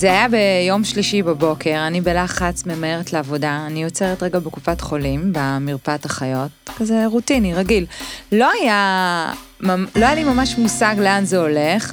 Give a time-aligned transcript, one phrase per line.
[0.00, 6.04] זה היה ביום שלישי בבוקר, אני בלחץ ממהרת לעבודה, אני עוצרת רגע בקופת חולים, במרפאת
[6.04, 7.86] החיות, כזה רוטיני, רגיל.
[8.32, 11.92] לא היה, לא היה לי ממש מושג לאן זה הולך.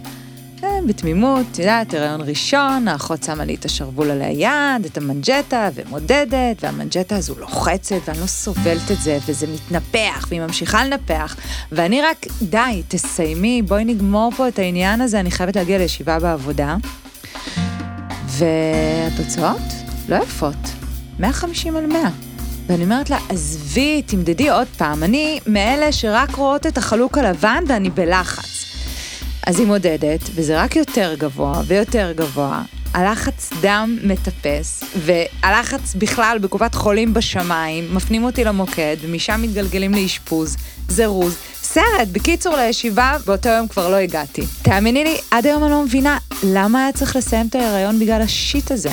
[0.77, 5.69] אה, בתמימות, את יודעת, הריון ראשון, האחות שמה לי את השרוול על היד, את המנג'טה,
[5.73, 11.35] ומודדת, והמנג'טה הזו לוחצת, ואני לא סובלת את זה, וזה מתנפח, והיא ממשיכה לנפח,
[11.71, 16.75] ואני רק, די, תסיימי, בואי נגמור פה את העניין הזה, אני חייבת להגיע לישיבה בעבודה.
[18.27, 19.73] והתוצאות
[20.09, 20.55] לא יפות,
[21.19, 22.09] 150 על 100.
[22.67, 27.89] ואני אומרת לה, עזבי, תמדדי עוד פעם, אני מאלה שרק רואות את החלוק הלבן ואני
[27.89, 28.66] בלחץ.
[29.47, 32.61] אז היא מודדת, וזה רק יותר גבוה ויותר גבוה.
[32.93, 40.57] הלחץ דם מטפס, והלחץ בכלל בקופת חולים בשמיים, מפנים אותי למוקד, ומשם מתגלגלים לאשפוז,
[40.87, 42.07] זירוז, סרט.
[42.11, 44.41] בקיצור, לישיבה, באותו יום כבר לא הגעתי.
[44.61, 48.71] תאמיני לי, עד היום אני לא מבינה למה היה צריך לסיים את ההיריון בגלל השיט
[48.71, 48.91] הזה.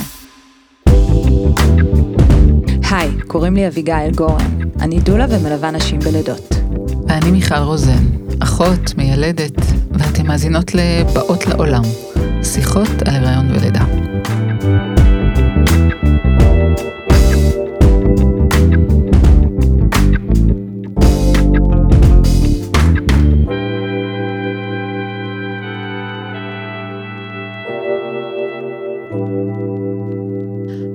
[2.90, 4.58] היי, קוראים לי אביגיל גורן.
[4.80, 6.54] אני דולה ומלווה נשים בלידות.
[7.08, 9.56] ואני מיכל רוזן, אחות, מיילדת,
[9.90, 11.82] ואתן מאזינות לבאות לעולם,
[12.42, 13.84] שיחות על הריון ולידה.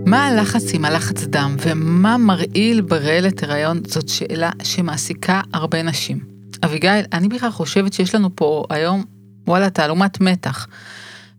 [0.06, 6.29] מה הלחץ עם הלחץ דם ומה מרעיל ברעלת הריון זאת שאלה שמעסיקה הרבה נשים.
[6.66, 9.04] אביגיל, אני בכלל חושבת שיש לנו פה היום,
[9.48, 10.68] וואלה, תעלומת מתח.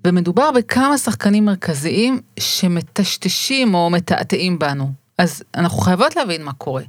[0.07, 4.93] ומדובר בכמה שחקנים מרכזיים שמטשטשים או מתעתעים בנו.
[5.19, 6.83] אז אנחנו חייבות להבין מה קורה.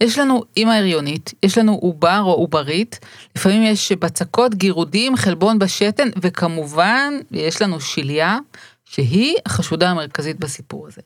[0.00, 2.98] יש לנו אימא הריונית, יש לנו עובר או עוברית,
[3.36, 8.38] לפעמים יש בצקות, גירודים, חלבון בשתן, וכמובן, יש לנו שליה,
[8.84, 11.02] שהיא החשודה המרכזית בסיפור הזה.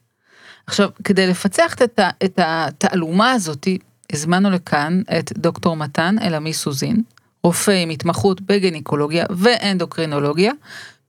[0.66, 3.78] עכשיו, כדי לפצח את, את התעלומה הזאתי,
[4.12, 7.02] הזמנו לכאן את דוקטור מתן אלעמי סוזין,
[7.42, 10.52] רופא עם התמחות בגניקולוגיה ואנדוקרינולוגיה,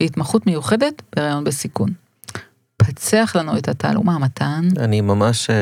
[0.01, 1.89] והתמחות מיוחדת בהריון בסיכון.
[2.77, 4.69] פצח לנו את התעלומה, מתן.
[4.79, 5.55] אני ממש אה,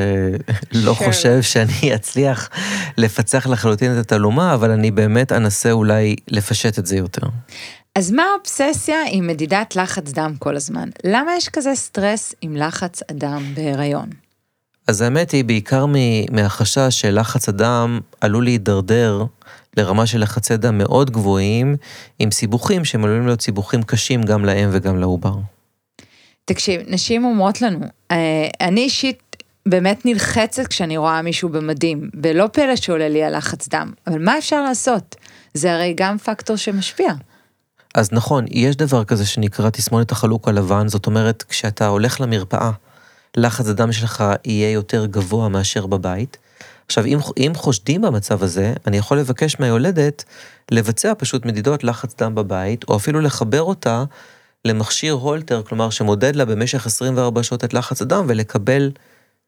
[0.72, 2.50] לא חושב שאני אצליח
[2.98, 7.28] לפצח לחלוטין את התעלומה, אבל אני באמת אנסה אולי לפשט את זה יותר.
[7.96, 10.90] אז מה האובססיה עם מדידת לחץ דם כל הזמן?
[11.04, 14.10] למה יש כזה סטרס עם לחץ הדם בהיריון?
[14.88, 15.86] אז האמת היא, בעיקר
[16.32, 19.26] מהחשש שלחץ הדם עלול להידרדר
[19.78, 21.76] לרמה של לחצי דם מאוד גבוהים,
[22.20, 25.34] עם סיבוכים שהם עלולים להיות סיבוכים קשים גם לאם וגם לעובר.
[26.46, 27.80] תקשיב, נשים אומרות לנו,
[28.12, 29.36] אה, אני אישית
[29.66, 34.64] באמת נלחצת כשאני רואה מישהו במדים, ולא פלא שעולה לי הלחץ דם, אבל מה אפשר
[34.64, 35.16] לעשות?
[35.54, 37.14] זה הרי גם פקטור שמשפיע.
[37.96, 42.72] אז נכון, יש דבר כזה שנקרא תסמונת החלוק הלבן, זאת אומרת, כשאתה הולך למרפאה,
[43.38, 46.38] לחץ הדם שלך יהיה יותר גבוה מאשר בבית.
[46.86, 50.24] עכשיו, אם, אם חושדים במצב הזה, אני יכול לבקש מהיולדת
[50.72, 54.04] לבצע פשוט מדידות לחץ דם בבית, או אפילו לחבר אותה
[54.66, 58.92] למכשיר הולטר, כלומר שמודד לה במשך 24 שעות את לחץ הדם, ולקבל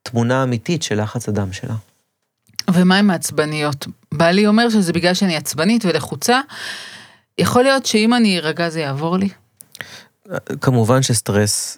[0.03, 1.76] תמונה אמיתית של לחץ הדם שלה.
[2.74, 3.88] ומה עם העצבניות?
[4.12, 6.42] בעלי אומר שזה בגלל שאני עצבנית ולחוצה.
[7.38, 9.30] יכול להיות שאם אני ארגע זה יעבור לי?
[10.62, 11.78] כמובן שסטרס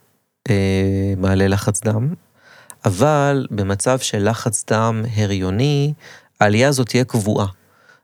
[0.51, 2.13] אה, מעלה לחץ דם,
[2.85, 5.93] אבל במצב של לחץ דם הריוני,
[6.39, 7.47] העלייה הזאת תהיה קבועה.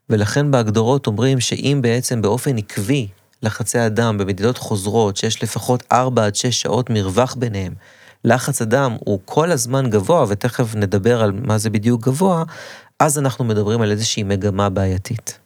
[0.09, 3.07] ולכן בהגדרות אומרים שאם בעצם באופן עקבי
[3.43, 7.73] לחצי הדם במדידות חוזרות, שיש לפחות 4 עד 6 שעות מרווח ביניהם,
[8.23, 12.43] לחץ הדם הוא כל הזמן גבוה, ותכף נדבר על מה זה בדיוק גבוה,
[12.99, 15.44] אז אנחנו מדברים על איזושהי מגמה בעייתית.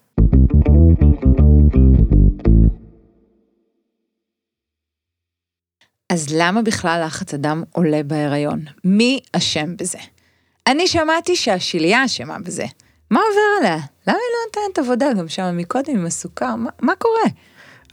[6.09, 8.65] אז למה בכלל לחץ הדם עולה בהיריון?
[8.83, 9.97] מי אשם בזה?
[10.67, 12.65] אני שמעתי שהשליה אשמה בזה.
[13.11, 13.85] מה עובר עליה?
[14.07, 16.55] למה היא לא נותנת עבודה גם שם מקודם עם הסוכר?
[16.55, 17.23] מה, מה קורה?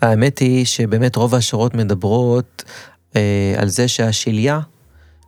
[0.03, 2.65] האמת היא שבאמת רוב ההשערות מדברות
[3.17, 4.61] אה, על זה שהשליה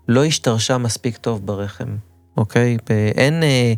[0.09, 1.97] לא השתרשה מספיק טוב ברחם,
[2.37, 2.77] אוקיי?
[3.17, 3.73] אין, אה,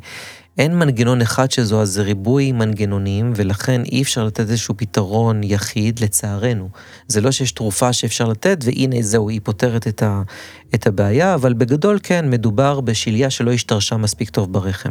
[0.60, 6.00] אין מנגנון אחד שזו, אז זה ריבוי מנגנונים, ולכן אי אפשר לתת איזשהו פתרון יחיד,
[6.00, 6.68] לצערנו.
[7.06, 10.22] זה לא שיש תרופה שאפשר לתת, והנה זהו, היא פותרת את, ה,
[10.74, 14.90] את הבעיה, אבל בגדול כן, מדובר בשליה שלא השתרשה מספיק טוב ברחם.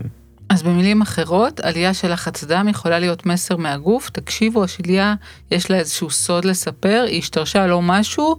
[0.50, 5.16] אז במילים אחרות, עלייה של לחץ דם יכולה להיות מסר מהגוף, תקשיבו, השליה,
[5.52, 8.36] יש לה איזשהו סוד לספר, היא השתרשה לא משהו,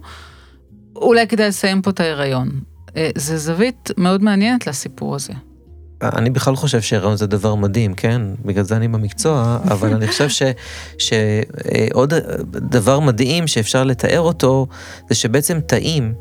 [0.95, 2.49] אולי כדאי לסיים פה את ההיריון.
[2.97, 5.33] אה, זה זווית מאוד מעניינת לסיפור הזה.
[6.01, 8.21] אני בכלל חושב שהיריון זה דבר מדהים, כן?
[8.45, 10.47] בגלל זה אני במקצוע, אבל אני חושב
[10.97, 12.13] שעוד
[12.55, 14.67] דבר מדהים שאפשר לתאר אותו,
[15.09, 16.13] זה שבעצם תאים,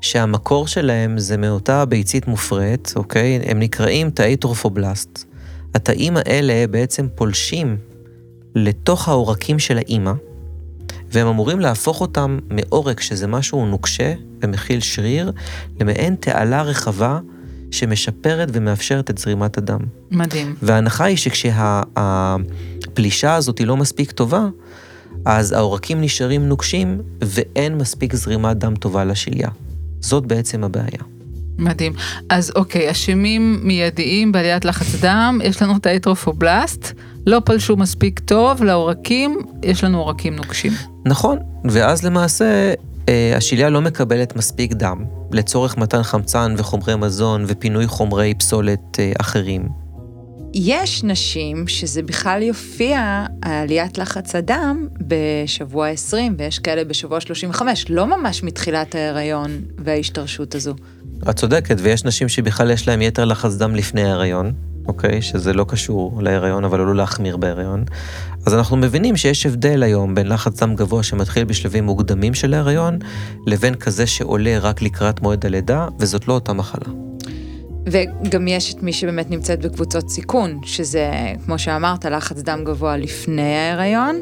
[0.00, 3.40] שהמקור שלהם זה מאותה ביצית מופרית, אוקיי?
[3.46, 5.24] הם נקראים תאי טרופובלסט.
[5.74, 7.76] התאים האלה בעצם פולשים
[8.54, 10.12] לתוך העורקים של האימא,
[11.12, 15.32] והם אמורים להפוך אותם מעורק, שזה משהו נוקשה ומכיל שריר,
[15.80, 17.18] למעין תעלה רחבה
[17.72, 19.80] שמשפרת ומאפשרת את זרימת הדם.
[20.10, 20.54] מדהים.
[20.62, 22.64] וההנחה היא שכשהפלישה
[23.34, 24.46] הזאת היא לא מספיק טובה,
[25.24, 29.48] אז העורקים נשארים נוקשים ואין מספיק זרימת דם טובה לשליה.
[30.00, 31.02] זאת בעצם הבעיה.
[31.58, 31.92] מדהים.
[32.28, 36.92] אז אוקיי, אשמים מיידיים בעליית לחץ דם, יש לנו את האטרופובלסט,
[37.26, 40.72] לא פלשו מספיק טוב לעורקים, יש לנו עורקים נוקשים.
[41.06, 42.74] נכון, ואז למעשה
[43.08, 49.12] אה, השליה לא מקבלת מספיק דם לצורך מתן חמצן וחומרי מזון ופינוי חומרי פסולת אה,
[49.20, 49.68] אחרים.
[50.54, 58.06] יש נשים שזה בכלל יופיע, עליית לחץ הדם, בשבוע 20, ויש כאלה בשבוע 35, לא
[58.06, 60.74] ממש מתחילת ההיריון וההשתרשות הזו.
[61.30, 64.52] את צודקת, ויש נשים שבכלל יש להן יתר לחץ דם לפני ההיריון,
[64.88, 65.22] אוקיי?
[65.22, 67.84] שזה לא קשור להיריון, אבל עלול להחמיר בהיריון.
[68.46, 72.98] אז אנחנו מבינים שיש הבדל היום בין לחץ דם גבוה שמתחיל בשלבים מוקדמים של ההיריון,
[73.46, 76.92] לבין כזה שעולה רק לקראת מועד הלידה, וזאת לא אותה מחלה.
[77.86, 81.10] וגם יש את מי שבאמת נמצאת בקבוצות סיכון, שזה,
[81.44, 84.20] כמו שאמרת, לחץ דם גבוה לפני ההיריון,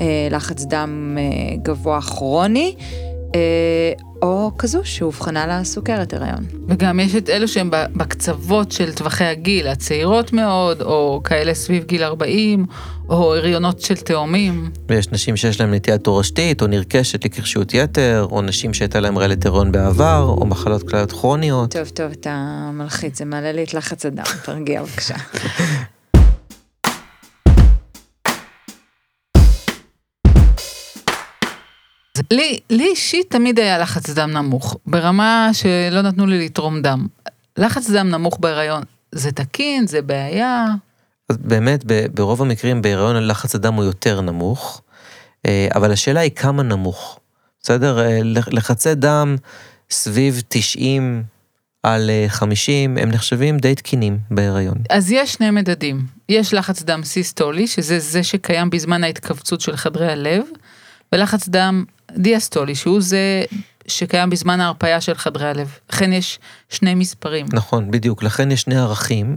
[0.00, 2.74] אה, לחץ דם אה, גבוה כרוני,
[4.22, 6.44] או כזו שאובחנה לה סוכרת הריון.
[6.68, 12.02] וגם יש את אלו שהם בקצוות של טווחי הגיל, הצעירות מאוד, או כאלה סביב גיל
[12.02, 12.66] 40,
[13.08, 14.70] או הריונות של תאומים.
[14.88, 19.46] ויש נשים שיש להן נטייה תורשתית, או נרכשת לקרשיות יתר, או נשים שהייתה להן רעלת
[19.46, 21.72] הריון בעבר, או מחלות כליות כרוניות.
[21.72, 25.14] טוב, טוב, אתה מלחיץ, זה מעלה לי את לחץ הדם, תרגיע בבקשה.
[32.30, 37.06] לי, לי אישית תמיד היה לחץ דם נמוך, ברמה שלא נתנו לי לתרום דם.
[37.58, 38.82] לחץ דם נמוך בהיריון,
[39.12, 40.66] זה תקין, זה בעיה?
[41.28, 41.84] אז באמת,
[42.14, 44.82] ברוב המקרים בהיריון לחץ הדם הוא יותר נמוך,
[45.46, 47.20] אה, אבל השאלה היא כמה נמוך.
[47.62, 48.00] בסדר?
[48.00, 48.20] אה,
[48.50, 49.36] לחצי דם
[49.90, 51.22] סביב 90
[51.82, 54.76] על 50, אה, הם נחשבים די תקינים בהיריון.
[54.90, 56.06] אז יש שני מדדים.
[56.28, 60.42] יש לחץ דם סיסטולי, שזה זה שקיים בזמן ההתכווצות של חדרי הלב,
[61.12, 61.84] ולחץ דם
[62.16, 63.42] דיאסטולי, שהוא זה
[63.86, 65.78] שקיים בזמן ההרפאיה של חדרי הלב.
[65.92, 67.46] לכן יש שני מספרים.
[67.52, 68.22] נכון, בדיוק.
[68.22, 69.36] לכן יש שני ערכים,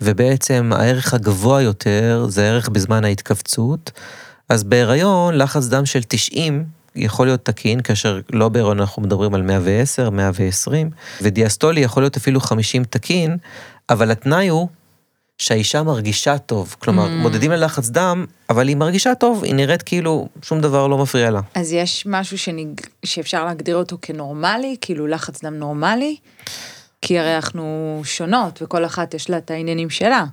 [0.00, 3.90] ובעצם הערך הגבוה יותר זה הערך בזמן ההתכווצות.
[4.48, 6.64] אז בהיריון, לחץ דם של 90
[6.96, 10.90] יכול להיות תקין, כאשר לא בהיריון אנחנו מדברים על 110, 120,
[11.22, 13.36] ודיאסטולי יכול להיות אפילו 50 תקין,
[13.90, 14.68] אבל התנאי הוא
[15.38, 16.76] שהאישה מרגישה טוב.
[16.78, 17.10] כלומר, mm.
[17.10, 21.40] מודדים ללחץ דם, אבל היא מרגישה טוב, היא נראית כאילו שום דבר לא מפריע לה.
[21.54, 22.80] אז יש משהו שנג...
[23.04, 26.16] שאפשר להגדיר אותו כנורמלי, כאילו לחץ דם נורמלי?
[27.02, 30.24] כי הרי אנחנו שונות, וכל אחת יש לה את העניינים שלה.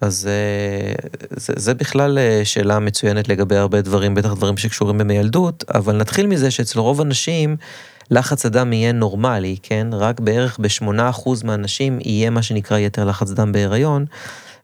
[0.00, 5.64] אז אה, זה, זה בכלל אה, שאלה מצוינת לגבי הרבה דברים, בטח דברים שקשורים במיילדות,
[5.74, 7.56] אבל נתחיל מזה שאצל רוב הנשים,
[8.10, 9.86] לחץ הדם יהיה נורמלי, כן?
[9.92, 14.04] רק בערך ב-8% מהנשים יהיה מה שנקרא יתר לחץ דם בהיריון.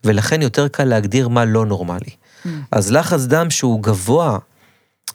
[0.06, 2.10] ולכן יותר קל להגדיר מה לא נורמלי.
[2.10, 2.48] Mm.
[2.72, 4.38] אז לחץ דם שהוא גבוה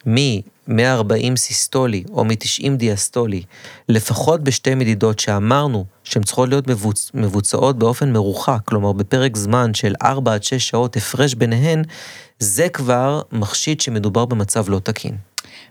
[0.06, 3.44] מ-140 סיסטולי או מ-90 דיאסטולי,
[3.90, 7.12] לפחות בשתי מדידות שאמרנו שהן צריכות להיות מבוצ...
[7.14, 11.84] מבוצעות באופן מרוחק, כלומר בפרק זמן של 4 עד 6 שעות הפרש ביניהן,
[12.40, 15.16] זה כבר מחשיד שמדובר במצב לא תקין.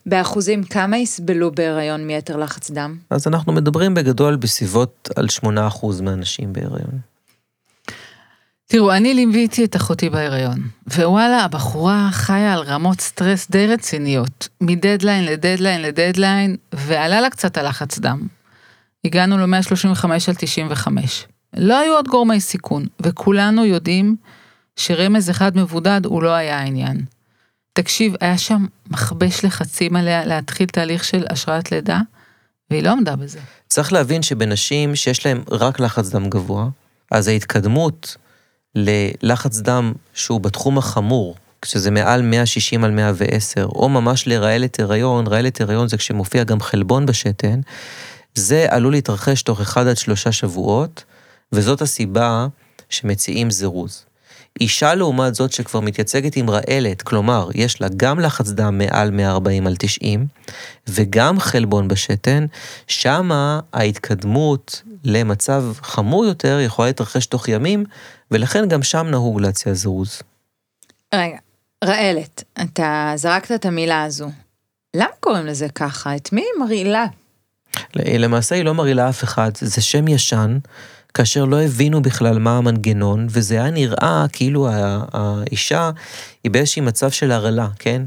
[0.07, 2.97] באחוזים, כמה יסבלו בהיריון מיתר לחץ דם?
[3.11, 7.10] אז אנחנו מדברים בגדול בסביבות על 8% מהנשים בהיריון.
[8.73, 15.25] תראו, אני ליוויתי את אחותי בהיריון, ווואלה, הבחורה חיה על רמות סטרס די רציניות, מדדליין
[15.25, 18.27] לדדליין לדדליין, ועלה לה קצת הלחץ דם.
[19.05, 21.27] הגענו ל-135 על 95.
[21.57, 24.17] לא היו עוד גורמי סיכון, וכולנו יודעים
[24.77, 27.05] שרמז אחד מבודד הוא לא היה העניין.
[27.73, 32.01] תקשיב, היה שם מכבש לחצים עליה להתחיל תהליך של השראת לידה,
[32.71, 33.39] והיא לא עמדה בזה.
[33.69, 36.69] צריך להבין שבנשים שיש להן רק לחץ דם גבוה,
[37.11, 38.17] אז ההתקדמות
[38.75, 45.61] ללחץ דם שהוא בתחום החמור, כשזה מעל 160 על 110, או ממש לרעלת הריון, רעלת
[45.61, 47.61] הריון זה כשמופיע גם חלבון בשתן,
[48.35, 51.05] זה עלול להתרחש תוך אחד עד שלושה שבועות,
[51.53, 52.47] וזאת הסיבה
[52.89, 54.05] שמציעים זירוז.
[54.61, 59.67] אישה לעומת זאת שכבר מתייצגת עם רעלת, כלומר, יש לה גם לחץ דם מעל 140
[59.67, 60.27] על 90,
[60.89, 62.47] וגם חלבון בשתן,
[62.87, 67.85] שמה ההתקדמות למצב חמור יותר יכולה להתרחש תוך ימים,
[68.31, 70.23] ולכן גם שם נהוג להציע זירוז.
[71.15, 71.37] רגע,
[71.85, 74.31] רעלת, אתה זרקת את המילה הזו.
[74.97, 76.17] למה קוראים לזה ככה?
[76.17, 77.07] את מי היא מרעילה?
[77.97, 80.59] למעשה היא לא מרעילה אף אחד, זה שם ישן,
[81.15, 84.69] כאשר לא הבינו בכלל מה המנגנון, וזה היה נראה כאילו
[85.13, 85.91] האישה
[86.45, 88.03] היא באיזשהי מצב של הרעלה, כן?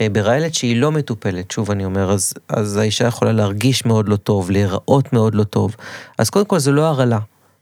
[0.00, 4.16] אה, ברעלת שהיא לא מטופלת, שוב אני אומר, אז, אז האישה יכולה להרגיש מאוד לא
[4.16, 5.76] טוב, להיראות מאוד לא טוב.
[6.18, 7.18] אז קודם כל זה לא הרעלה.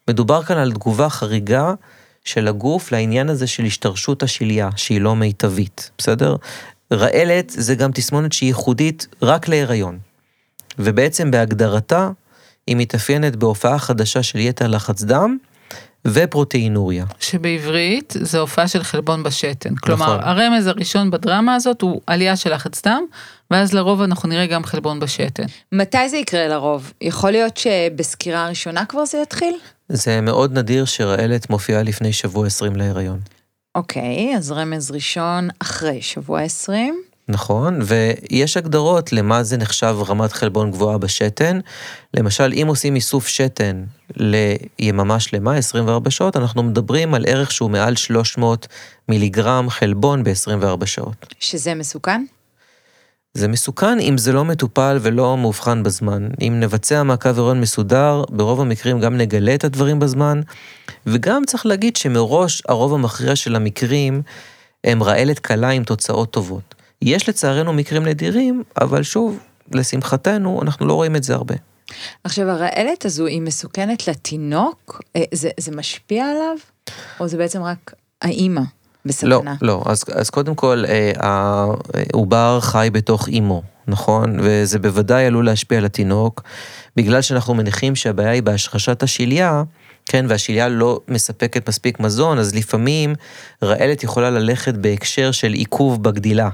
[0.09, 1.75] מדובר כאן על תגובה חריגה
[2.25, 6.37] של הגוף לעניין הזה של השתרשות השליה, שהיא לא מיטבית, בסדר?
[6.93, 9.99] רעלת זה גם תסמונת שהיא ייחודית רק להיריון.
[10.79, 12.11] ובעצם בהגדרתה,
[12.67, 15.37] היא מתאפיינת בהופעה חדשה של יתר לחץ דם
[16.07, 17.05] ופרוטאינוריה.
[17.21, 19.75] שבעברית זה הופעה של חלבון בשתן.
[19.75, 20.29] כלומר, נכון.
[20.29, 23.03] הרמז הראשון בדרמה הזאת הוא עלייה של לחץ דם,
[23.51, 25.45] ואז לרוב אנחנו נראה גם חלבון בשתן.
[25.73, 26.93] מתי זה יקרה לרוב?
[27.01, 29.55] יכול להיות שבסקירה הראשונה כבר זה יתחיל?
[29.89, 33.21] זה מאוד נדיר שרעלת מופיעה לפני שבוע 20 להיריון.
[33.75, 37.03] אוקיי, אז רמז ראשון אחרי שבוע 20.
[37.29, 41.61] נכון, ויש הגדרות למה זה נחשב רמת חלבון גבוהה בשתן.
[42.15, 43.85] למשל, אם עושים איסוף שתן
[44.17, 48.67] ליממה שלמה, 24 שעות, אנחנו מדברים על ערך שהוא מעל 300
[49.09, 51.35] מיליגרם חלבון ב-24 שעות.
[51.41, 52.25] שזה מסוכן?
[53.35, 56.29] זה מסוכן אם זה לא מטופל ולא מאובחן בזמן.
[56.41, 60.41] אם נבצע מעקב הריון מסודר, ברוב המקרים גם נגלה את הדברים בזמן,
[61.07, 64.23] וגם צריך להגיד שמראש הרוב המכריע של המקרים
[64.85, 66.75] הם רעלת קלה עם תוצאות טובות.
[67.05, 69.39] יש לצערנו מקרים נדירים, אבל שוב,
[69.73, 71.55] לשמחתנו, אנחנו לא רואים את זה הרבה.
[72.25, 75.03] עכשיו, הרעלת הזו היא מסוכנת לתינוק?
[75.17, 76.57] אה, זה, זה משפיע עליו?
[77.21, 78.67] או זה בעצם רק האימא לא,
[79.05, 79.55] בסכנה?
[79.63, 79.83] לא.
[79.87, 84.37] אז, אז קודם כל, אה, העובר חי בתוך אימו, נכון?
[84.43, 86.43] וזה בוודאי עלול להשפיע על התינוק,
[86.97, 89.63] בגלל שאנחנו מניחים שהבעיה היא בהשרשת השליה,
[90.07, 93.15] כן, והשליה לא מספקת מספיק מזון, אז לפעמים
[93.63, 96.49] רעלת יכולה ללכת בהקשר של עיכוב בגדילה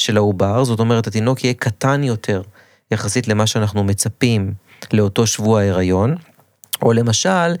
[0.00, 2.42] של העובר, זאת אומרת, התינוק יהיה קטן יותר
[2.90, 4.52] יחסית למה שאנחנו מצפים
[4.92, 6.16] לאותו שבוע ההיריון,
[6.82, 7.54] או למשל,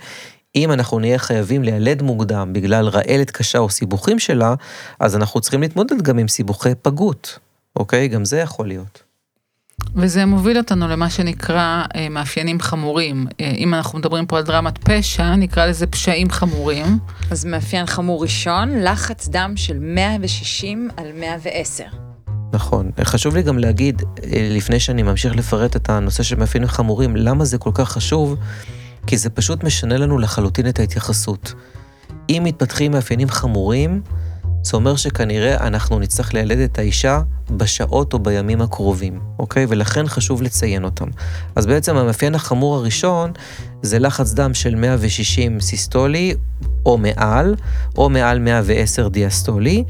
[0.56, 4.54] אם אנחנו נהיה חייבים לילד מוקדם בגלל רעלת קשה או סיבוכים שלה,
[5.00, 7.38] אז אנחנו צריכים להתמודד גם עם סיבוכי פגות,
[7.76, 8.08] אוקיי?
[8.08, 9.02] גם זה יכול להיות.
[9.94, 13.26] וזה מוביל אותנו למה שנקרא אה, מאפיינים חמורים.
[13.40, 16.98] אה, אם אנחנו מדברים פה על דרמת פשע, נקרא לזה פשעים חמורים.
[17.30, 22.09] אז מאפיין חמור ראשון, לחץ דם של 160 על 110.
[22.52, 22.90] נכון.
[23.04, 27.44] חשוב לי גם להגיד, אה, לפני שאני ממשיך לפרט את הנושא של מאפיינים חמורים, למה
[27.44, 28.36] זה כל כך חשוב?
[29.06, 31.54] כי זה פשוט משנה לנו לחלוטין את ההתייחסות.
[32.28, 34.02] אם מתפתחים מאפיינים חמורים,
[34.62, 39.66] זה אומר שכנראה אנחנו נצטרך לילד את האישה בשעות או בימים הקרובים, אוקיי?
[39.68, 41.06] ולכן חשוב לציין אותם.
[41.56, 43.32] אז בעצם המאפיין החמור הראשון
[43.82, 46.34] זה לחץ דם של 160 סיסטולי
[46.86, 47.54] או מעל,
[47.96, 49.84] או מעל 110 דיאסטולי,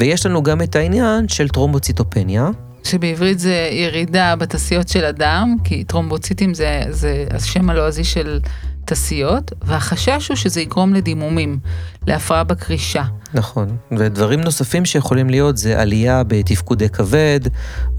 [0.00, 2.48] ויש לנו גם את העניין של טרומבוציטופניה,
[2.84, 8.40] שבעברית זה ירידה בתסיות של הדם, כי טרומבוציטים זה, זה השם הלועזי של
[8.84, 11.58] תסיות, והחשש הוא שזה יגרום לדימומים,
[12.06, 13.04] להפרעה בקרישה.
[13.34, 17.40] נכון, ודברים נוספים שיכולים להיות זה עלייה בתפקודי כבד,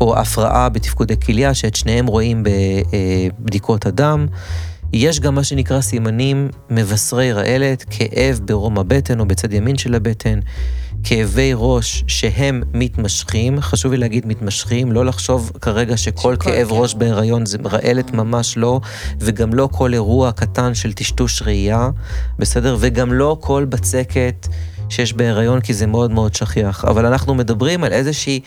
[0.02, 4.28] או הפרעה בתפקודי כליה, שאת שניהם רואים בבדיקות הדם.
[4.94, 10.40] יש גם מה שנקרא סימנים מבשרי רעלת, כאב ברום הבטן או בצד ימין של הבטן,
[11.04, 16.72] כאבי ראש שהם מתמשכים, חשוב לי להגיד מתמשכים, לא לחשוב כרגע שכל שכל כאב כאב.
[16.72, 18.80] ראש בהיריון זה רעלת ממש לא,
[19.20, 21.90] וגם לא כל אירוע קטן של טשטוש ראייה,
[22.40, 22.78] בסדר?
[22.80, 24.48] וגם לא כל בצקת
[24.90, 26.86] שיש בהיריון, כי זה מאוד מאוד שכיח.
[26.86, 28.40] אבל אנחנו מדברים על איזושהי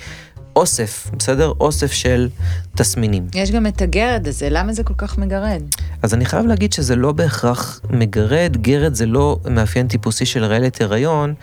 [0.56, 1.52] אוסף, בסדר?
[1.60, 2.28] אוסף של
[2.76, 3.26] תסמינים.
[3.34, 5.62] יש גם את הגרד הזה, למה זה כל כך מגרד?
[6.02, 10.80] אז אני חייב להגיד שזה לא בהכרח מגרד, גרד זה לא מאפיין טיפוסי של רעלת
[10.80, 11.34] הריון.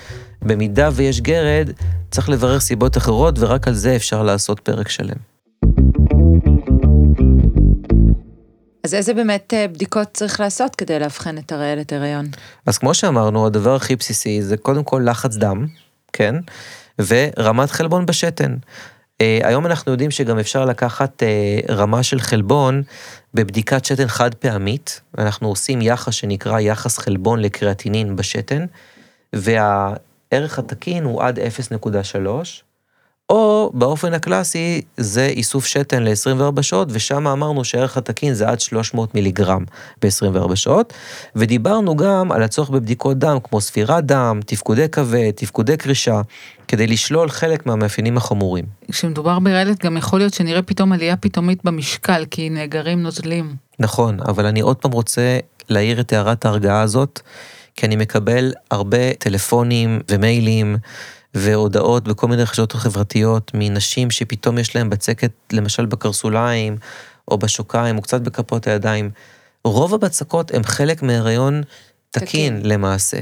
[0.42, 1.70] במידה ויש גרד,
[2.12, 5.18] צריך לברר סיבות אחרות, ורק על זה אפשר לעשות פרק שלם.
[8.84, 12.26] אז איזה באמת אה, בדיקות צריך לעשות כדי לאבחן את הרעלת הריון?
[12.66, 15.68] אז כמו שאמרנו, הדבר הכי בסיסי זה קודם כל לחץ דם,
[16.14, 16.36] כן?
[17.00, 18.56] ורמת חלבון בשתן.
[19.22, 22.84] אה, היום אנחנו יודעים שגם אפשר לקחת אה, רמה של חלבון
[23.34, 25.02] בבדיקת שתן חד פעמית.
[25.18, 28.66] אנחנו עושים יחס שנקרא יחס חלבון לקריאטינין בשתן,
[30.32, 32.28] והערך התקין הוא עד 0.3,
[33.30, 39.16] או באופן הקלאסי זה איסוף שתן ל-24 שעות, ושם אמרנו שערך התקין זה עד 300
[39.16, 39.64] מיליגרם
[40.02, 40.94] ב-24 שעות,
[41.36, 46.22] ודיברנו גם על הצורך בבדיקות דם, כמו ספירת דם, תפקודי כבד, תפקודי קרישה,
[46.68, 48.66] כדי לשלול חלק מהמאפיינים החמורים.
[48.92, 53.56] כשמדובר ברעלת גם יכול להיות שנראה פתאום עלייה פתאומית במשקל, כי נאגרים נוזלים.
[53.80, 57.22] נכון, אבל אני עוד פעם רוצה להעיר את הערת ההרגעה הזאת,
[57.82, 60.78] כי אני מקבל הרבה טלפונים ומיילים.
[61.34, 66.78] והודעות בכל מיני רשתות חברתיות מנשים שפתאום יש להן בצקת, למשל בקרסוליים,
[67.28, 69.12] או בשוקיים, או קצת בכפות הידיים.
[69.64, 71.62] רוב הבצקות הן חלק מהיריון
[72.12, 73.18] תקין, תקין למעשה.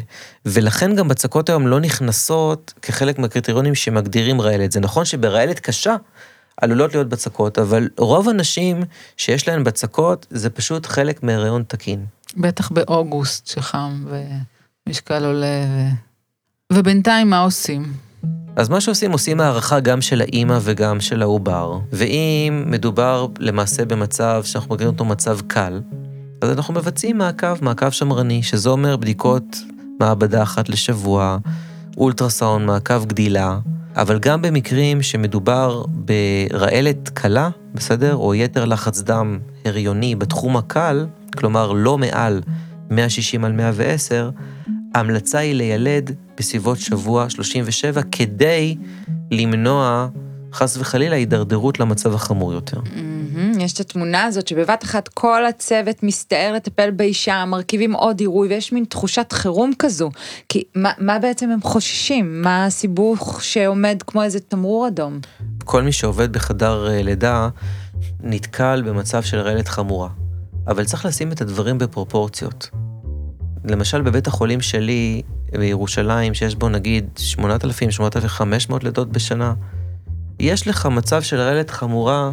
[0.46, 4.72] ולכן גם בצקות היום לא נכנסות כחלק מהקריטריונים שמגדירים רעלת.
[4.72, 5.96] זה נכון שברעלת קשה
[6.58, 8.84] עלולות להיות בצקות, אבל רוב הנשים
[9.18, 12.06] שיש להן בצקות, זה פשוט חלק מהיריון תקין.
[12.38, 14.06] בטח באוגוסט שחם
[14.88, 16.74] ומשקל עולה ו...
[16.74, 17.94] ובינתיים מה עושים?
[18.56, 21.80] אז מה שעושים, עושים הערכה גם של האימא וגם של העובר.
[21.92, 25.82] ואם מדובר למעשה במצב שאנחנו מגדירים אותו מצב קל,
[26.42, 29.58] אז אנחנו מבצעים מעקב, מעקב שמרני, שזה אומר בדיקות
[30.00, 31.38] מעבדה אחת לשבוע,
[31.98, 33.60] אולטרסאונד, מעקב גדילה,
[33.96, 38.16] אבל גם במקרים שמדובר ברעלת קלה, בסדר?
[38.16, 41.06] או יתר לחץ דם הריוני בתחום הקל,
[41.36, 42.42] כלומר לא מעל
[42.90, 44.30] 160 על 110,
[44.96, 48.76] ההמלצה היא לילד בסביבות שבוע 37 כדי
[49.32, 50.08] למנוע
[50.54, 52.78] חס וחלילה הידרדרות למצב החמור יותר.
[52.78, 58.48] Mm-hmm, יש את התמונה הזאת שבבת אחת כל הצוות מסתער לטפל באישה, מרכיבים עוד עירוי
[58.48, 60.10] ויש מין תחושת חירום כזו.
[60.50, 62.42] כי מה, מה בעצם הם חוששים?
[62.42, 65.20] מה הסיבוך שעומד כמו איזה תמרור אדום?
[65.64, 67.50] כל מי שעובד בחדר אה, לידה
[68.24, 70.10] נתקל במצב של רעלת חמורה.
[70.70, 72.70] אבל צריך לשים את הדברים בפרופורציות.
[73.66, 75.22] למשל בבית החולים שלי
[75.52, 79.54] בירושלים, שיש בו נגיד 8,000-8,500 לידות בשנה,
[80.40, 82.32] יש לך מצב של רעלת חמורה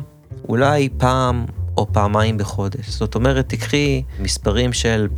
[0.48, 1.44] אולי פעם
[1.76, 2.88] או פעמיים בחודש.
[2.88, 5.08] זאת אומרת, תקחי מספרים של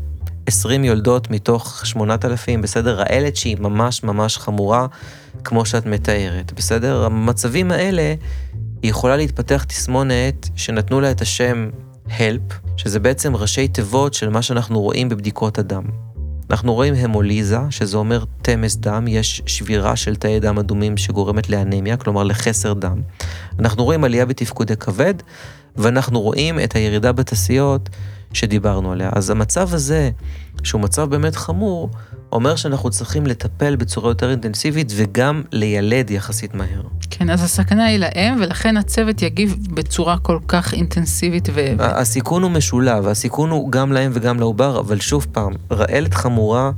[0.47, 2.99] 20 יולדות מתוך 8,000, בסדר?
[2.99, 4.87] רעלת שהיא ממש ממש חמורה,
[5.45, 7.05] כמו שאת מתארת, בסדר?
[7.05, 8.15] המצבים האלה,
[8.83, 11.69] היא יכולה להתפתח תסמונת שנתנו לה את השם
[12.09, 15.85] HELP, שזה בעצם ראשי תיבות של מה שאנחנו רואים בבדיקות הדם.
[16.50, 21.97] אנחנו רואים המוליזה, שזה אומר תמס דם, יש שבירה של תאי דם אדומים שגורמת לאנמיה,
[21.97, 23.03] כלומר לחסר דם.
[23.59, 25.15] אנחנו רואים עלייה בתפקודי כבד,
[25.77, 27.88] ואנחנו רואים את הירידה בתעשיות
[28.32, 29.11] שדיברנו עליה.
[29.12, 30.11] אז המצב הזה,
[30.62, 31.91] שהוא מצב באמת חמור,
[32.32, 36.82] אומר שאנחנו צריכים לטפל בצורה יותר אינטנסיבית וגם לילד יחסית מהר.
[37.10, 41.60] כן, אז הסכנה היא להם, ולכן הצוות יגיב בצורה כל כך אינטנסיבית ו...
[41.78, 46.71] הסיכון הוא משולב, הסיכון הוא גם להם וגם לעובר, אבל שוב פעם, רעלת חמורה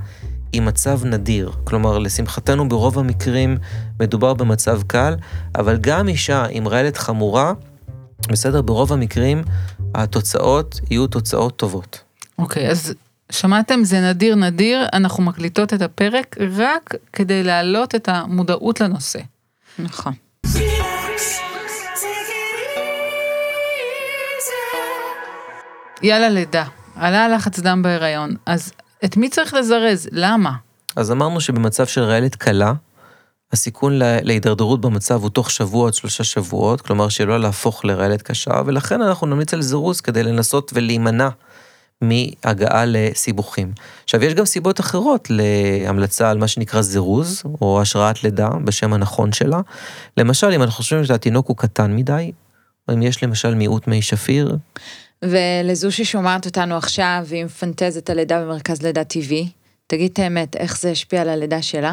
[0.53, 1.53] היא מצב נדיר.
[1.65, 3.59] כלומר, לשמחתנו ברוב המקרים
[4.01, 5.17] מדובר במצב קל,
[5.55, 7.53] אבל גם אישה עם רעלת חמורה,
[8.29, 9.43] בסדר, ברוב המקרים
[9.95, 12.01] התוצאות יהיו תוצאות טובות.
[12.39, 12.95] אוקיי, okay, אז
[13.33, 13.85] שמעתם?
[13.85, 19.21] זה נדיר נדיר, אנחנו מקליטות את הפרק רק כדי להעלות את המודעות לנושא.
[19.79, 20.13] נכון.
[26.03, 28.73] יאללה לידה, עלה לחץ דם בהיריון, אז
[29.05, 30.09] את מי צריך לזרז?
[30.13, 30.53] למה?
[30.97, 32.73] אז אמרנו שבמצב של רעלת קלה,
[33.53, 39.03] הסיכון להידרדרות במצב הוא תוך שבוע עד שלושה שבועות, כלומר שלא להפוך לרעלת קשה, ולכן
[39.03, 41.29] אנחנו נמליץ על זירוז כדי לנסות ולהימנע
[42.01, 43.73] מהגעה לסיבוכים.
[44.05, 49.33] עכשיו, יש גם סיבות אחרות להמלצה על מה שנקרא זירוז, או השראת לידה, בשם הנכון
[49.33, 49.61] שלה.
[50.17, 52.33] למשל, אם אנחנו חושבים שהתינוק הוא קטן מדי,
[52.89, 54.57] או אם יש למשל מיעוט מי שפיר.
[55.23, 59.49] ולזו ששומעת אותנו עכשיו, והיא מפנטזת על לידה במרכז לידה טבעי,
[59.87, 61.93] תגיד את האמת, איך זה השפיע על הלידה שלה?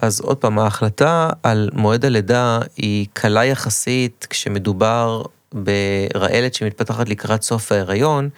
[0.00, 5.22] אז עוד פעם, ההחלטה על מועד הלידה היא קלה יחסית כשמדובר
[5.54, 8.28] ברעלת שמתפתחת לקראת סוף ההיריון,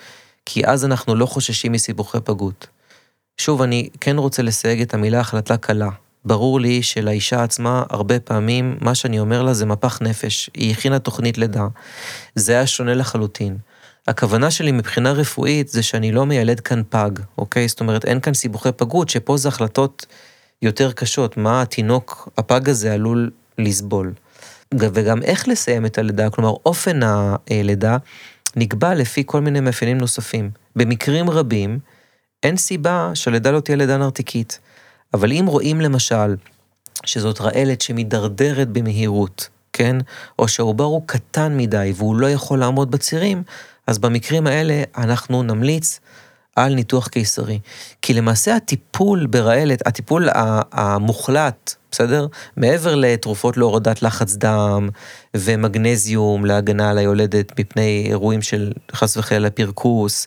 [0.47, 2.67] כי אז אנחנו לא חוששים מסיבוכי פגות.
[3.39, 5.89] שוב, אני כן רוצה לסייג את המילה החלטה קלה.
[6.25, 10.51] ברור לי שלאישה עצמה, הרבה פעמים, מה שאני אומר לה זה מפח נפש.
[10.55, 11.67] היא הכינה תוכנית לידה.
[12.35, 13.57] זה היה שונה לחלוטין.
[14.09, 17.69] הכוונה שלי מבחינה רפואית זה שאני לא מיילד כאן פג, אוקיי?
[17.69, 20.07] זאת אומרת, אין כאן סיבוכי פגות, שפה זה החלטות
[20.63, 24.13] יותר קשות, מה התינוק, הפג הזה עלול לסבול.
[24.75, 27.01] וגם איך לסיים את הלידה, כלומר אופן
[27.51, 27.97] הלידה
[28.57, 30.51] נקבע לפי כל מיני מאפיינים נוספים.
[30.77, 31.79] במקרים רבים
[32.43, 34.59] אין סיבה שהלידה לא תהיה לידה נרתיקית.
[35.15, 36.37] אבל אם רואים למשל
[37.05, 39.97] שזאת רעלת שמתדרדרת במהירות, כן?
[40.39, 43.43] או שהעובר הוא קטן מדי והוא לא יכול לעמוד בצירים,
[43.87, 46.01] אז במקרים האלה אנחנו נמליץ
[46.57, 47.59] על ניתוח קיסרי.
[48.03, 50.29] כי למעשה הטיפול ברעלת, הטיפול
[50.73, 52.27] המוחלט, בסדר?
[52.57, 54.89] מעבר לתרופות להורדת לחץ דם
[55.37, 60.27] ומגנזיום להגנה על היולדת מפני אירועים של חס וחלילה פרכוס,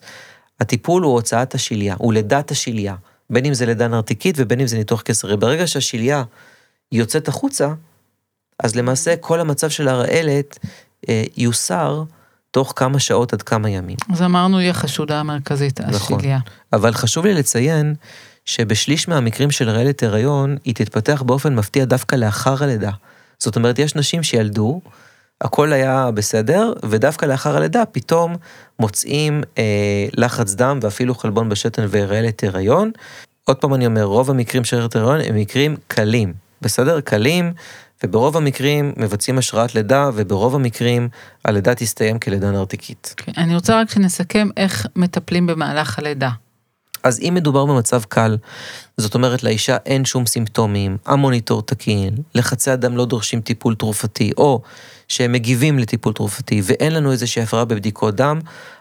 [0.59, 2.95] הטיפול הוא הוצאת השליה, הוא לידת השליה.
[3.29, 5.37] בין אם זה לידה נרתיקית ובין אם זה ניתוח קיסרי.
[5.37, 6.23] ברגע שהשליה
[6.91, 7.73] יוצאת החוצה,
[8.59, 10.59] אז למעשה כל המצב של הרעלת
[11.09, 12.03] אה, יוסר
[12.55, 13.97] תוך כמה שעות עד כמה ימים.
[14.13, 16.19] אז אמרנו, היא החשודה המרכזית, נכון.
[16.73, 17.95] אבל חשוב לי לציין
[18.45, 22.91] שבשליש מהמקרים של רעלת הריון, היא תתפתח באופן מפתיע דווקא לאחר הלידה.
[23.39, 24.81] זאת אומרת, יש נשים שילדו,
[25.41, 28.35] הכל היה בסדר, ודווקא לאחר הלידה פתאום
[28.79, 32.91] מוצאים אה, לחץ דם ואפילו חלבון בשתן ורעלת הריון.
[33.43, 37.01] עוד פעם אני אומר, רוב המקרים של רעלת הריון הם מקרים קלים, בסדר?
[37.01, 37.53] קלים,
[38.03, 41.09] וברוב המקרים מבצעים השראת לידה, וברוב המקרים
[41.45, 43.13] הלידה תסתיים כלידה נרתיקית.
[43.17, 46.29] כן, אני רוצה רק שנסכם איך מטפלים במהלך הלידה.
[47.03, 48.37] אז אם מדובר במצב קל,
[48.97, 54.61] זאת אומרת לאישה אין שום סימפטומים, המוניטור תקין, לחצי הדם לא דורשים טיפול תרופתי, או
[55.07, 58.39] שהם מגיבים לטיפול תרופתי ואין לנו איזושהי הפרעה בבדיקות דם,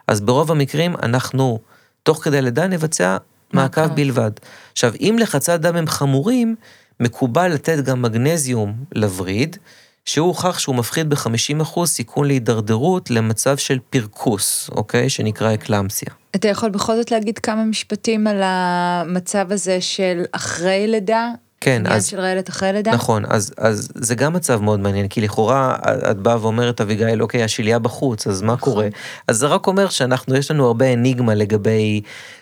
[0.08, 1.58] אז ברוב המקרים אנחנו,
[2.02, 3.16] תוך כדי לידה, נבצע
[3.52, 3.86] מעקב.
[3.86, 4.30] בלבד.
[4.72, 6.56] עכשיו, אם לחצי הדם הם חמורים,
[7.00, 9.56] מקובל לתת גם מגנזיום לווריד,
[10.04, 15.08] שהוא הוכח שהוא מפחית ב-50% סיכון להידרדרות למצב של פרכוס, אוקיי?
[15.08, 16.08] שנקרא אקלמסיה.
[16.36, 21.30] אתה יכול בכל זאת להגיד כמה משפטים על המצב הזה של אחרי לידה?
[21.60, 22.06] כן, עניין אז...
[22.06, 22.92] של רעלת אחרי לידה?
[22.92, 25.76] נכון, אז, אז זה גם מצב מאוד מעניין, כי לכאורה
[26.10, 28.88] את באה ואומרת, אביגיל, אוקיי, השליה בחוץ, אז מה קורה?
[29.28, 32.00] אז זה רק אומר שאנחנו, יש לנו הרבה אניגמה לגבי,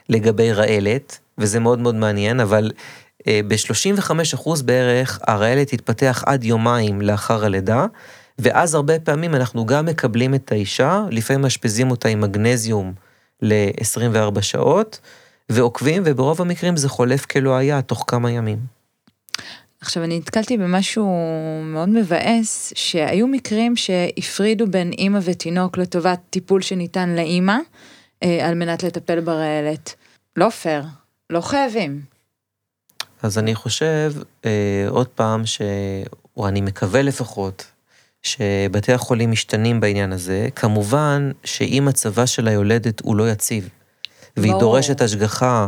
[0.08, 2.70] לגבי רעלת, וזה מאוד מאוד מעניין, אבל
[3.28, 7.86] ב-35% בערך הרעלת תתפתח עד יומיים לאחר הלידה,
[8.38, 12.92] ואז הרבה פעמים אנחנו גם מקבלים את האישה, לפעמים מאשפזים אותה עם מגנזיום
[13.42, 15.00] ל-24 שעות,
[15.48, 18.58] ועוקבים, וברוב המקרים זה חולף כלא היה, תוך כמה ימים.
[19.80, 21.16] עכשיו, אני נתקלתי במשהו
[21.64, 27.56] מאוד מבאס, שהיו מקרים שהפרידו בין אימא ותינוק לטובת טיפול שניתן לאימא,
[28.22, 29.94] אה, על מנת לטפל ברעלת.
[30.36, 30.84] לא פייר,
[31.30, 32.11] לא חייבים.
[33.22, 34.12] אז אני חושב,
[34.44, 35.60] אה, עוד פעם, ש...
[36.36, 37.66] או אני מקווה לפחות,
[38.22, 40.48] שבתי החולים משתנים בעניין הזה.
[40.56, 43.68] כמובן שאם מצבה של היולדת הוא לא יציב,
[44.36, 44.60] והיא ברור.
[44.60, 45.66] דורשת השגחה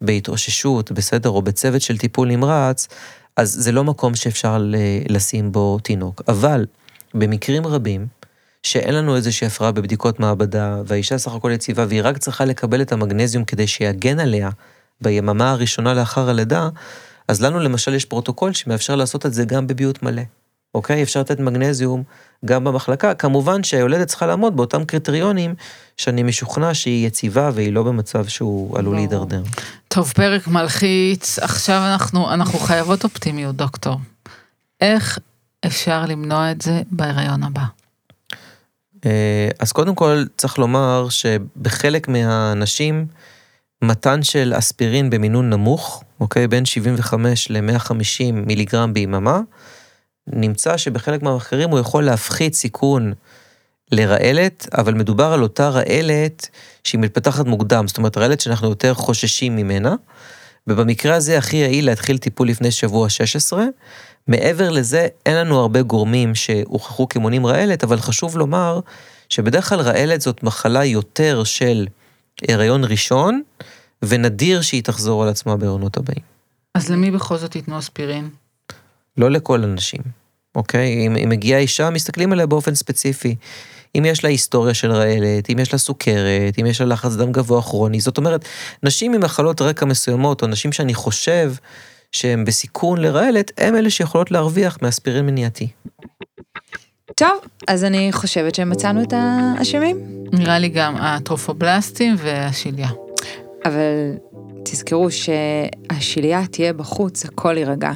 [0.00, 2.88] בהתאוששות, בסדר, או בצוות של טיפול נמרץ,
[3.36, 4.74] אז זה לא מקום שאפשר ל-
[5.08, 6.22] לשים בו תינוק.
[6.28, 6.66] אבל
[7.14, 8.06] במקרים רבים,
[8.62, 12.92] שאין לנו איזושהי הפרעה בבדיקות מעבדה, והאישה סך הכל יציבה, והיא רק צריכה לקבל את
[12.92, 14.50] המגנזיום כדי שיגן עליה
[15.00, 16.68] ביממה הראשונה לאחר הלידה,
[17.28, 20.22] אז לנו למשל יש פרוטוקול שמאפשר לעשות את זה גם בביות מלא.
[20.74, 21.02] אוקיי?
[21.02, 22.02] אפשר לתת מגנזיום
[22.44, 23.14] גם במחלקה.
[23.14, 25.54] כמובן שהיולדת צריכה לעמוד באותם קריטריונים
[25.96, 28.94] שאני משוכנע שהיא יציבה והיא לא במצב שהוא עלול.
[28.94, 29.42] להידרדר.
[29.88, 33.96] טוב, פרק מלחיץ, עכשיו אנחנו, אנחנו חייבות אופטימיות, דוקטור.
[34.80, 35.18] איך
[35.66, 37.62] אפשר למנוע את זה בהיריון הבא?
[39.06, 43.06] אה, אז קודם כל צריך לומר שבחלק מהנשים,
[43.82, 46.48] מתן של אספירין במינון נמוך, אוקיי?
[46.48, 49.40] בין 75 ל-150 מיליגרם ביממה,
[50.26, 53.12] נמצא שבחלק מהמחקרים הוא יכול להפחית סיכון
[53.92, 56.48] לרעלת, אבל מדובר על אותה רעלת
[56.84, 59.94] שהיא מתפתחת מוקדם, זאת אומרת רעלת שאנחנו יותר חוששים ממנה,
[60.66, 63.64] ובמקרה הזה הכי יעיל להתחיל טיפול לפני שבוע 16.
[64.28, 68.80] מעבר לזה, אין לנו הרבה גורמים שהוכחו כמונים רעלת, אבל חשוב לומר
[69.28, 71.86] שבדרך כלל רעלת זאת מחלה יותר של
[72.48, 73.42] הריון ראשון,
[74.02, 76.22] ונדיר שהיא תחזור על עצמה בהריונות הבאים.
[76.74, 78.28] אז למי בכל זאת ייתנו אספירין?
[79.16, 80.00] לא לכל הנשים,
[80.54, 81.06] אוקיי?
[81.06, 83.36] אם, אם מגיעה אישה, מסתכלים עליה באופן ספציפי.
[83.98, 87.32] אם יש לה היסטוריה של רעלת, אם יש לה סוכרת, אם יש לה לחץ דם
[87.32, 88.44] גבוה כרוני, זאת אומרת,
[88.82, 91.52] נשים עם מחלות רקע מסוימות, או נשים שאני חושב
[92.12, 95.68] שהן בסיכון לרעלת, הם אלה שיכולות להרוויח מאספירין מניעתי.
[97.18, 99.96] טוב, אז אני חושבת שמצאנו את האשמים.
[100.32, 102.88] נראה לי גם הטרופובלסטים והשליה.
[103.64, 104.12] אבל
[104.64, 107.92] תזכרו שהשליה תהיה בחוץ, הכל יירגע.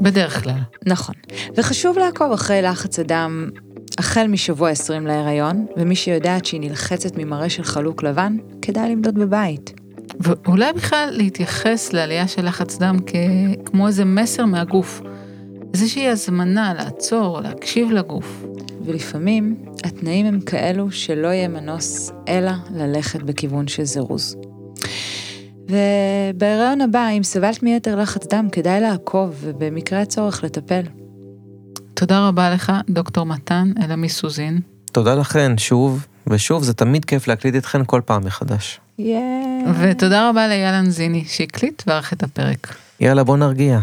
[0.00, 0.58] בדרך כלל.
[0.86, 1.14] נכון.
[1.56, 3.50] וחשוב לעקוב אחרי לחץ הדם
[3.98, 9.72] החל משבוע 20 להיריון, ומי שיודעת שהיא נלחצת ממראה של חלוק לבן, כדאי למדוד בבית.
[10.20, 13.12] ואולי בכלל להתייחס לעלייה של לחץ דם כ...
[13.64, 15.02] כמו איזה מסר מהגוף.
[15.74, 18.44] איזושהי הזמנה לעצור, להקשיב לגוף.
[18.84, 24.36] ולפעמים התנאים הם כאלו שלא יהיה מנוס אלא ללכת בכיוון של זירוז.
[25.68, 30.82] ובהיריון הבא, אם סבלת מיתר לחץ דם, כדאי לעקוב ובמקרה הצורך לטפל.
[31.94, 34.60] תודה רבה לך, דוקטור מתן אלעמי סוזין.
[34.92, 38.80] תודה לכן, שוב, ושוב, זה תמיד כיף להקליט אתכן כל פעם מחדש.
[38.98, 39.64] יאיי.
[39.80, 42.74] ותודה רבה לאייל אנזיני שהקליט וערך את הפרק.
[43.00, 43.80] יאללה, בוא נרגיע.